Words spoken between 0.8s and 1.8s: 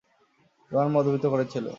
মধ্যবিত্ত ঘরের ছেলে।